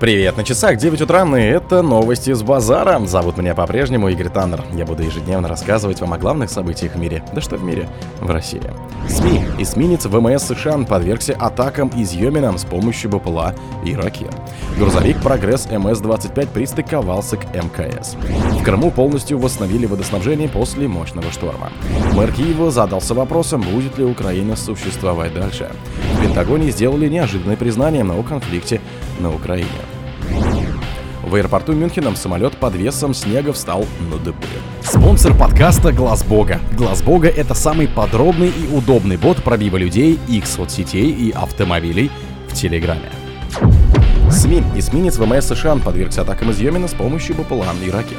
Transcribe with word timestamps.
Привет, 0.00 0.36
на 0.36 0.44
часах 0.44 0.76
9 0.76 1.00
утра, 1.00 1.26
и 1.36 1.42
это 1.42 1.82
новости 1.82 2.32
с 2.32 2.44
базара. 2.44 3.04
Зовут 3.04 3.36
меня 3.36 3.56
по-прежнему 3.56 4.08
Игорь 4.08 4.28
Таннер. 4.28 4.62
Я 4.72 4.86
буду 4.86 5.02
ежедневно 5.02 5.48
рассказывать 5.48 6.00
вам 6.00 6.12
о 6.12 6.18
главных 6.18 6.50
событиях 6.50 6.94
в 6.94 6.98
мире. 7.00 7.24
Да 7.32 7.40
что 7.40 7.56
в 7.56 7.64
мире? 7.64 7.88
В 8.20 8.30
России. 8.30 8.62
СМИ. 9.08 9.42
Эсминец 9.58 10.06
ВМС 10.06 10.44
США 10.44 10.78
подвергся 10.88 11.34
атакам 11.34 11.88
из 11.88 12.12
Йемена 12.12 12.56
с 12.56 12.64
помощью 12.64 13.10
БПЛА 13.10 13.56
и 13.84 13.96
ракет. 13.96 14.30
Грузовик 14.78 15.20
«Прогресс 15.20 15.66
МС-25» 15.66 16.46
пристыковался 16.54 17.36
к 17.36 17.52
МКС. 17.52 18.14
В 18.60 18.62
Крыму 18.62 18.92
полностью 18.92 19.40
восстановили 19.40 19.86
водоснабжение 19.86 20.48
после 20.48 20.86
мощного 20.86 21.32
шторма. 21.32 21.72
Мэр 22.14 22.30
Киева 22.30 22.70
задался 22.70 23.14
вопросом, 23.14 23.62
будет 23.62 23.98
ли 23.98 24.04
Украина 24.04 24.54
существовать 24.54 25.34
дальше. 25.34 25.72
В 26.14 26.22
Пентагоне 26.22 26.70
сделали 26.70 27.08
неожиданное 27.08 27.56
признание 27.56 28.04
о 28.04 28.22
конфликте 28.22 28.80
на 29.20 29.34
Украине. 29.34 29.68
В 31.22 31.34
аэропорту 31.34 31.72
Мюнхеном 31.72 32.16
самолет 32.16 32.56
под 32.56 32.74
весом 32.74 33.12
снега 33.12 33.52
встал 33.52 33.84
на 34.10 34.16
дыбы. 34.16 34.38
Спонсор 34.82 35.36
подкаста 35.36 35.92
Глаз 35.92 36.24
Бога. 36.24 36.60
Глаз 36.72 37.02
Бога 37.02 37.28
это 37.28 37.54
самый 37.54 37.86
подробный 37.86 38.48
и 38.48 38.74
удобный 38.74 39.16
бот 39.16 39.42
пробива 39.42 39.76
людей, 39.76 40.18
их 40.28 40.46
соцсетей 40.46 41.10
и 41.10 41.30
автомобилей 41.30 42.10
в 42.48 42.54
Телеграме. 42.54 43.10
СМИ. 44.30 44.62
Эсминец 44.76 45.16
ВМС 45.18 45.46
США 45.46 45.76
подвергся 45.76 46.22
атакам 46.22 46.50
из 46.50 46.60
Йемена 46.60 46.88
с 46.88 46.94
помощью 46.94 47.34
БПЛА 47.36 47.66
и 47.84 47.90
ракет. 47.90 48.18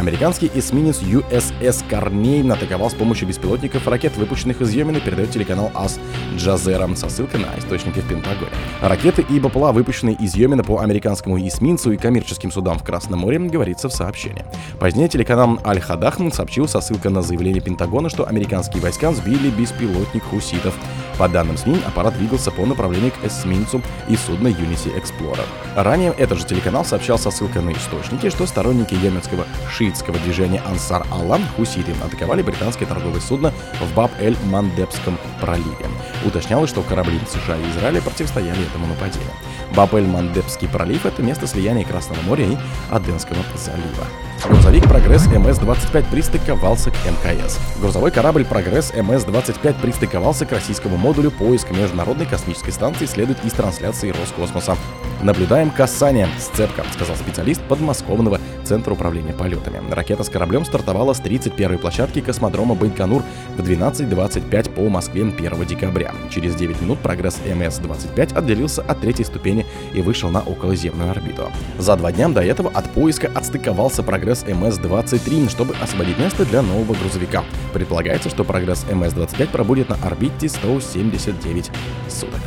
Американский 0.00 0.50
эсминец 0.54 1.02
USS 1.02 1.84
Карнейн 1.86 2.50
атаковал 2.50 2.88
с 2.88 2.94
помощью 2.94 3.28
беспилотников 3.28 3.86
ракет, 3.86 4.16
выпущенных 4.16 4.62
из 4.62 4.72
Йемена, 4.72 4.98
передает 4.98 5.30
телеканал 5.30 5.70
АС 5.74 6.00
Джазера 6.36 6.88
со 6.94 7.10
ссылкой 7.10 7.40
на 7.40 7.58
источники 7.58 7.98
в 7.98 8.08
Пентагоне. 8.08 8.50
Ракеты 8.80 9.26
и 9.28 9.38
БПЛА, 9.38 9.72
выпущенные 9.72 10.16
из 10.16 10.34
Йемена 10.34 10.64
по 10.64 10.78
американскому 10.78 11.38
эсминцу 11.46 11.92
и 11.92 11.98
коммерческим 11.98 12.50
судам 12.50 12.78
в 12.78 12.82
Красном 12.82 13.20
море, 13.20 13.38
говорится 13.40 13.90
в 13.90 13.92
сообщении. 13.92 14.42
Позднее 14.78 15.10
телеканал 15.10 15.58
Аль-Хадах 15.66 16.16
сообщил 16.32 16.66
со 16.66 16.80
ссылкой 16.80 17.10
на 17.10 17.20
заявление 17.20 17.60
Пентагона, 17.60 18.08
что 18.08 18.26
американские 18.26 18.82
войска 18.82 19.12
сбили 19.12 19.50
беспилотник 19.50 20.22
хуситов. 20.22 20.74
По 21.20 21.28
данным 21.28 21.58
СМИ, 21.58 21.82
аппарат 21.86 22.16
двигался 22.16 22.50
по 22.50 22.64
направлению 22.64 23.12
к 23.12 23.22
эсминцу 23.22 23.82
и 24.08 24.16
судна 24.16 24.48
Unity 24.48 24.90
Explorer. 24.98 25.44
Ранее 25.76 26.14
этот 26.16 26.38
же 26.38 26.46
телеканал 26.46 26.82
сообщал 26.82 27.18
со 27.18 27.30
ссылкой 27.30 27.60
на 27.60 27.72
источники, 27.72 28.30
что 28.30 28.46
сторонники 28.46 28.94
йеменского 28.94 29.44
шиитского 29.68 30.18
движения 30.20 30.62
Ансар 30.66 31.06
Аллах 31.10 31.42
хуситы 31.56 31.92
атаковали 32.02 32.40
британское 32.40 32.88
торговое 32.88 33.20
судно 33.20 33.52
в 33.82 33.94
Баб-эль-Мандебском 33.94 35.18
проливе. 35.42 35.90
Уточнялось, 36.24 36.70
что 36.70 36.80
корабли 36.80 37.20
США 37.30 37.58
и 37.58 37.70
Израиля 37.70 38.00
противостояли 38.00 38.62
этому 38.62 38.86
нападению. 38.86 39.28
Баб-эль-Мандебский 39.76 40.68
пролив— 40.68 41.04
это 41.04 41.22
место 41.22 41.46
слияния 41.46 41.84
Красного 41.84 42.22
моря 42.22 42.46
и 42.46 42.56
Аденского 42.90 43.40
залива. 43.56 44.06
Грузовик 44.46 44.84
«Прогресс 44.84 45.26
МС-25» 45.26 46.10
пристыковался 46.10 46.90
к 46.90 46.94
МКС. 47.04 47.58
Грузовой 47.80 48.10
корабль 48.10 48.44
«Прогресс 48.44 48.90
МС-25» 48.92 49.80
пристыковался 49.80 50.46
к 50.46 50.52
российскому 50.52 50.96
модулю 50.96 51.30
поиска 51.30 51.74
Международной 51.74 52.26
космической 52.26 52.70
станции, 52.70 53.06
следует 53.06 53.44
из 53.44 53.52
трансляции 53.52 54.10
Роскосмоса. 54.10 54.76
«Наблюдаем 55.22 55.70
касание. 55.70 56.28
Сцепка»,— 56.38 56.84
сказал 56.94 57.16
специалист 57.16 57.60
подмосковного 57.62 58.40
Центра 58.64 58.92
управления 58.92 59.32
полетами. 59.32 59.82
Ракета 59.90 60.22
с 60.22 60.28
кораблем 60.28 60.64
стартовала 60.64 61.12
с 61.12 61.20
31-й 61.20 61.76
площадки 61.78 62.20
космодрома 62.20 62.74
Байконур 62.74 63.22
в 63.56 63.60
12.25 63.60 64.70
по 64.70 64.88
Москве 64.88 65.22
1 65.22 65.66
декабря. 65.66 66.14
Через 66.30 66.54
9 66.54 66.80
минут 66.80 67.00
«Прогресс 67.00 67.38
МС-25» 67.44 68.38
отделился 68.38 68.82
от 68.82 69.00
третьей 69.00 69.24
ступени 69.24 69.66
и 69.92 70.00
вышел 70.00 70.30
на 70.30 70.40
околоземную 70.40 71.10
орбиту. 71.10 71.50
За 71.78 71.96
два 71.96 72.12
дня 72.12 72.28
до 72.28 72.42
этого 72.42 72.70
от 72.72 72.88
поиска 72.90 73.30
отстыковался 73.34 74.02
«Прогресс 74.04 74.29
МС-23», 74.44 75.50
чтобы 75.50 75.74
освободить 75.82 76.18
место 76.18 76.44
для 76.44 76.62
нового 76.62 76.94
грузовика. 76.94 77.44
Предполагается, 77.72 78.28
что 78.30 78.44
«Прогресс 78.44 78.84
МС-25» 78.90 79.48
пробудет 79.50 79.88
на 79.88 79.96
орбите 79.96 80.48
179 80.48 81.70
суток. 82.08 82.40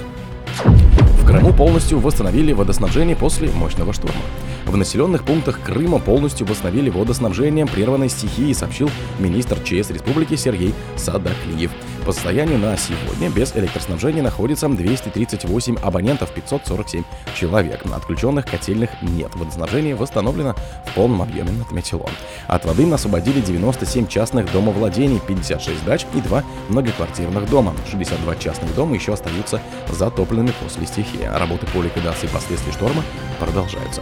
В 1.23 1.25
Крыму 1.25 1.53
полностью 1.53 1.99
восстановили 1.99 2.51
водоснабжение 2.51 3.15
после 3.15 3.49
мощного 3.51 3.93
шторма. 3.93 4.21
В 4.65 4.75
населенных 4.75 5.23
пунктах 5.23 5.61
Крыма 5.61 5.99
полностью 5.99 6.45
восстановили 6.45 6.89
водоснабжение 6.89 7.65
прерванной 7.65 8.09
стихии, 8.09 8.53
сообщил 8.53 8.89
министр 9.19 9.57
ЧС 9.63 9.89
республики 9.89 10.35
Сергей 10.35 10.73
Садаклиев. 10.95 11.71
По 12.05 12.11
состоянию 12.11 12.59
на 12.59 12.75
сегодня 12.75 13.29
без 13.29 13.55
электроснабжения 13.55 14.21
находится 14.21 14.67
238 14.67 15.77
абонентов, 15.81 16.31
547 16.31 17.03
человек. 17.33 17.81
Отключенных 17.85 18.45
котельных 18.45 18.89
нет. 19.01 19.33
Водоснабжение 19.35 19.95
восстановлено 19.95 20.53
в 20.85 20.93
полном 20.95 21.21
объеме, 21.21 21.51
отметил 21.61 22.01
он. 22.01 22.11
От 22.47 22.65
воды 22.65 22.91
освободили 22.91 23.39
97 23.39 24.07
частных 24.07 24.51
домовладений, 24.51 25.21
56 25.25 25.85
дач 25.85 26.05
и 26.13 26.19
2 26.19 26.43
многоквартирных 26.67 27.49
дома. 27.49 27.73
62 27.89 28.35
частных 28.35 28.75
дома 28.75 28.95
еще 28.95 29.13
остаются 29.13 29.61
затопленными 29.89 30.51
после 30.61 30.85
стихии. 30.85 31.23
Работы 31.23 31.67
по 31.67 31.81
ликвидации 31.81 32.27
последствий 32.27 32.73
шторма 32.73 33.03
продолжаются. 33.39 34.01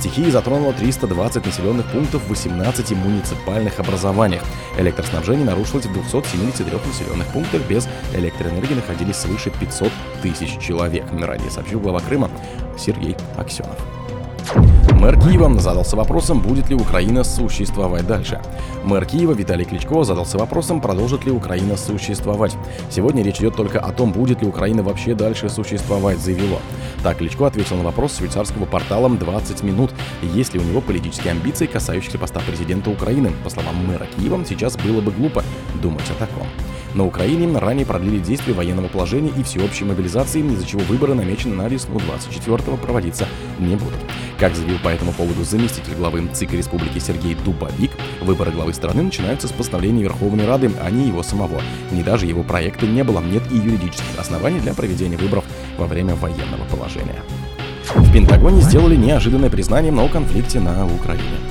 Стихия 0.00 0.30
затронула 0.30 0.72
320 0.72 1.44
населенных 1.44 1.84
пунктов 1.92 2.22
в 2.22 2.28
18 2.30 2.92
муниципальных 2.92 3.80
образованиях. 3.80 4.42
Электроснабжение 4.78 5.44
нарушилось 5.44 5.84
в 5.84 5.92
273 5.92 6.78
населенных 6.86 7.26
пунктах. 7.26 7.60
Без 7.68 7.86
электроэнергии 8.14 8.76
находились 8.76 9.16
свыше 9.16 9.50
500 9.50 9.92
тысяч 10.22 10.58
человек. 10.58 11.04
Ранее 11.12 11.50
сообщил 11.50 11.80
глава 11.80 12.00
Крыма 12.00 12.30
Сергей 12.78 13.14
Аксенов. 13.36 13.76
Мэр 15.00 15.18
Киева 15.18 15.58
задался 15.58 15.96
вопросом, 15.96 16.42
будет 16.42 16.68
ли 16.68 16.74
Украина 16.74 17.24
существовать 17.24 18.06
дальше. 18.06 18.38
Мэр 18.84 19.06
Киева 19.06 19.32
Виталий 19.32 19.64
Кличко 19.64 20.04
задался 20.04 20.36
вопросом, 20.36 20.82
продолжит 20.82 21.24
ли 21.24 21.32
Украина 21.32 21.78
существовать. 21.78 22.54
Сегодня 22.90 23.22
речь 23.22 23.38
идет 23.38 23.56
только 23.56 23.80
о 23.80 23.92
том, 23.92 24.12
будет 24.12 24.42
ли 24.42 24.46
Украина 24.46 24.82
вообще 24.82 25.14
дальше 25.14 25.48
существовать, 25.48 26.18
заявил 26.18 26.52
он. 26.52 26.60
Так 27.02 27.16
Кличко 27.16 27.46
ответил 27.46 27.76
на 27.76 27.82
вопрос 27.82 28.18
швейцарского 28.18 28.66
портала 28.66 29.08
20 29.08 29.62
минут, 29.62 29.90
есть 30.34 30.52
ли 30.52 30.60
у 30.60 30.64
него 30.64 30.82
политические 30.82 31.32
амбиции, 31.32 31.64
касающиеся 31.64 32.18
поста 32.18 32.40
президента 32.40 32.90
Украины. 32.90 33.32
По 33.42 33.48
словам 33.48 33.76
мэра 33.86 34.06
Киева, 34.18 34.44
сейчас 34.46 34.76
было 34.76 35.00
бы 35.00 35.12
глупо 35.12 35.42
думать 35.80 36.10
о 36.10 36.14
таком. 36.20 36.46
На 36.94 37.04
Украине 37.04 37.56
ранее 37.56 37.86
продлили 37.86 38.18
действие 38.18 38.54
военного 38.54 38.88
положения 38.88 39.32
и 39.36 39.42
всеобщей 39.44 39.84
мобилизации, 39.84 40.40
из-за 40.40 40.66
чего 40.66 40.80
выборы 40.82 41.14
намечены 41.14 41.54
на 41.54 41.68
весну 41.68 41.98
24-го 41.98 42.76
проводиться 42.76 43.28
не 43.60 43.76
будут. 43.76 44.00
Как 44.40 44.56
заявил 44.56 44.78
по 44.82 44.88
этому 44.88 45.12
поводу 45.12 45.44
заместитель 45.44 45.94
главы 45.94 46.26
ЦИК 46.32 46.54
Республики 46.54 46.98
Сергей 46.98 47.36
Дубовик, 47.44 47.92
выборы 48.22 48.50
главы 48.50 48.72
страны 48.74 49.02
начинаются 49.02 49.46
с 49.46 49.52
постановления 49.52 50.02
Верховной 50.02 50.46
Рады, 50.46 50.70
а 50.82 50.90
не 50.90 51.06
его 51.06 51.22
самого. 51.22 51.60
Ни 51.92 52.02
даже 52.02 52.26
его 52.26 52.42
проекта 52.42 52.86
не 52.86 53.04
было, 53.04 53.20
нет 53.20 53.42
и 53.52 53.56
юридических 53.56 54.18
оснований 54.18 54.60
для 54.60 54.74
проведения 54.74 55.16
выборов 55.16 55.44
во 55.78 55.86
время 55.86 56.16
военного 56.16 56.64
положения. 56.70 57.22
В 57.94 58.12
Пентагоне 58.12 58.62
сделали 58.62 58.96
неожиданное 58.96 59.50
признание 59.50 59.92
о 59.92 60.08
конфликте 60.08 60.58
на 60.58 60.86
Украине. 60.86 61.49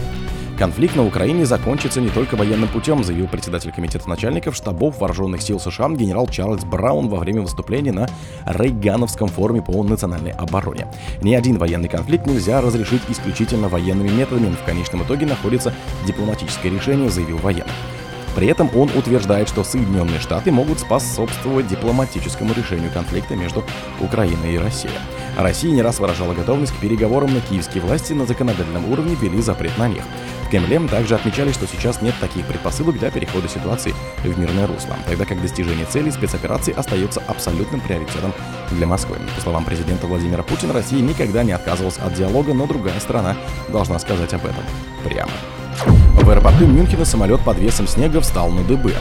Конфликт 0.60 0.98
на 0.98 1.06
Украине 1.06 1.46
закончится 1.46 2.02
не 2.02 2.10
только 2.10 2.36
военным 2.36 2.68
путем, 2.68 3.02
заявил 3.02 3.30
председатель 3.30 3.72
комитета 3.72 4.10
начальников 4.10 4.58
штабов 4.58 5.00
вооруженных 5.00 5.42
сил 5.42 5.58
США 5.58 5.88
генерал 5.92 6.28
Чарльз 6.28 6.66
Браун 6.66 7.08
во 7.08 7.20
время 7.20 7.44
выступления 7.44 7.94
на 7.94 8.10
Рейгановском 8.46 9.30
форуме 9.30 9.62
по 9.62 9.82
национальной 9.82 10.32
обороне. 10.32 10.88
Ни 11.22 11.34
один 11.34 11.58
военный 11.58 11.88
конфликт 11.88 12.28
нельзя 12.28 12.60
разрешить 12.60 13.04
исключительно 13.08 13.70
военными 13.70 14.10
методами. 14.10 14.54
В 14.54 14.66
конечном 14.66 15.04
итоге 15.04 15.28
находится 15.28 15.74
дипломатическое 16.06 16.74
решение, 16.74 17.10
заявил 17.10 17.38
военный. 17.38 17.72
При 18.36 18.48
этом 18.48 18.70
он 18.76 18.90
утверждает, 18.96 19.50
что 19.50 19.64
Соединенные 19.64 20.20
Штаты 20.20 20.52
могут 20.52 20.80
способствовать 20.80 21.68
дипломатическому 21.68 22.54
решению 22.54 22.92
конфликта 22.92 23.36
между 23.36 23.64
Украиной 24.00 24.56
и 24.56 24.58
Россией. 24.58 24.94
Россия 25.38 25.72
не 25.72 25.82
раз 25.82 26.00
выражала 26.00 26.34
готовность 26.34 26.74
к 26.74 26.80
переговорам, 26.80 27.34
но 27.34 27.40
киевские 27.40 27.84
власти 27.84 28.14
на 28.14 28.26
законодательном 28.26 28.92
уровне 28.92 29.16
ввели 29.16 29.42
запрет 29.42 29.78
на 29.78 29.88
них. 29.88 30.04
В 30.46 30.50
Кремле 30.50 30.80
также 30.88 31.16
отмечали, 31.16 31.52
что 31.52 31.68
сейчас 31.68 32.02
нет 32.02 32.16
таких 32.20 32.46
предпосылок 32.46 32.98
для 32.98 33.12
перехода 33.12 33.48
ситуации 33.48 33.94
в 34.24 34.40
мирное 34.40 34.68
русло, 34.68 34.96
тогда 35.08 35.26
как 35.26 35.42
достижение 35.42 35.86
целей 35.86 36.12
спецоперации 36.12 36.74
остается 36.74 37.22
абсолютным 37.28 37.82
приоритетом 37.82 38.34
для 38.72 38.88
Москвы. 38.88 39.18
По 39.36 39.42
словам 39.42 39.64
президента 39.64 40.08
Владимира 40.08 40.44
Путина, 40.44 40.74
Россия 40.74 41.02
никогда 41.02 41.44
не 41.44 41.52
отказывалась 41.52 42.00
от 42.00 42.16
диалога, 42.16 42.54
но 42.54 42.66
другая 42.66 43.00
страна 43.00 43.38
должна 43.70 44.00
сказать 44.00 44.34
об 44.34 44.46
этом 44.46 44.64
прямо. 45.04 45.32
В 46.20 46.30
аэропорту 46.30 46.68
Мюнхена 46.68 47.06
самолет 47.06 47.40
под 47.42 47.58
весом 47.60 47.88
снега 47.88 48.22
встал 48.22 48.50
на 48.50 48.64
дыбы. 48.64 48.94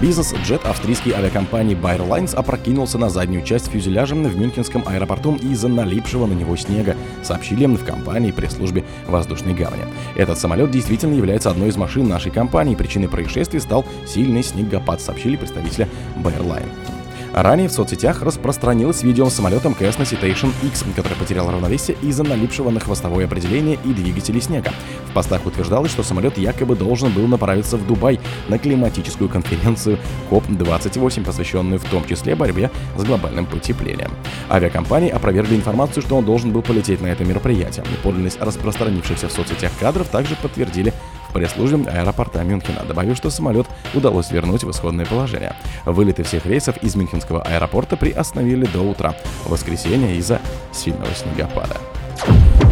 Бизнес-джет 0.00 0.64
австрийской 0.66 1.12
авиакомпании 1.12 1.74
Lines 1.74 2.34
опрокинулся 2.34 2.98
на 2.98 3.08
заднюю 3.08 3.42
часть 3.42 3.70
фюзеляжа 3.70 4.14
в 4.14 4.36
Мюнхенском 4.36 4.84
аэропорту 4.86 5.34
из-за 5.36 5.68
налипшего 5.68 6.26
на 6.26 6.34
него 6.34 6.54
снега, 6.56 6.94
сообщили 7.22 7.64
в 7.66 7.84
компании 7.84 8.30
пресс-службе 8.30 8.84
воздушной 9.06 9.54
гавани. 9.54 9.84
Этот 10.14 10.38
самолет 10.38 10.70
действительно 10.70 11.14
является 11.14 11.50
одной 11.50 11.68
из 11.68 11.76
машин 11.76 12.08
нашей 12.08 12.30
компании. 12.30 12.74
Причиной 12.74 13.08
происшествия 13.08 13.60
стал 13.60 13.84
сильный 14.06 14.42
снегопад, 14.42 15.00
сообщили 15.00 15.36
представители 15.36 15.88
Line. 16.16 16.95
Ранее 17.36 17.68
в 17.68 17.72
соцсетях 17.72 18.22
распространилось 18.22 19.02
видео 19.02 19.28
с 19.28 19.34
самолетом 19.34 19.76
Cessna 19.78 20.10
Citation 20.10 20.54
X, 20.62 20.86
который 20.96 21.18
потерял 21.18 21.50
равновесие 21.50 21.94
из-за 22.00 22.24
налипшего 22.24 22.70
на 22.70 22.80
хвостовое 22.80 23.26
определение 23.26 23.78
и 23.84 23.92
двигатели 23.92 24.40
снега. 24.40 24.72
В 25.10 25.12
постах 25.12 25.44
утверждалось, 25.44 25.90
что 25.90 26.02
самолет 26.02 26.38
якобы 26.38 26.76
должен 26.76 27.12
был 27.12 27.26
направиться 27.26 27.76
в 27.76 27.86
Дубай 27.86 28.18
на 28.48 28.58
климатическую 28.58 29.28
конференцию 29.28 29.98
COP28, 30.30 31.26
посвященную 31.26 31.78
в 31.78 31.84
том 31.84 32.06
числе 32.06 32.34
борьбе 32.34 32.70
с 32.96 33.04
глобальным 33.04 33.44
потеплением. 33.44 34.12
Авиакомпании 34.50 35.10
опровергли 35.10 35.56
информацию, 35.56 36.02
что 36.02 36.16
он 36.16 36.24
должен 36.24 36.52
был 36.52 36.62
полететь 36.62 37.02
на 37.02 37.08
это 37.08 37.22
мероприятие. 37.26 37.84
Подлинность 38.02 38.40
распространившихся 38.40 39.28
в 39.28 39.32
соцсетях 39.32 39.72
кадров 39.78 40.08
также 40.08 40.36
подтвердили 40.36 40.94
пресс-службе 41.36 41.90
аэропорта 41.90 42.42
Мюнхена, 42.42 42.84
добавив, 42.88 43.16
что 43.16 43.28
самолет 43.28 43.66
удалось 43.92 44.30
вернуть 44.30 44.64
в 44.64 44.70
исходное 44.70 45.04
положение. 45.04 45.54
Вылеты 45.84 46.22
всех 46.22 46.46
рейсов 46.46 46.78
из 46.78 46.96
Мюнхенского 46.96 47.42
аэропорта 47.42 47.96
приостановили 47.96 48.64
до 48.66 48.80
утра 48.80 49.14
в 49.44 49.50
воскресенье 49.50 50.16
из-за 50.16 50.40
сильного 50.72 51.14
снегопада. 51.14 51.76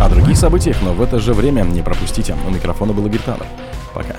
О 0.01 0.09
других 0.09 0.37
событиях, 0.39 0.77
но 0.83 0.95
в 0.95 1.03
это 1.03 1.19
же 1.19 1.35
время 1.35 1.63
не 1.63 1.83
пропустите. 1.83 2.35
У 2.47 2.51
микрофона 2.51 2.93
был 2.95 3.07
Игорь. 3.07 3.21
Пока. 3.95 4.17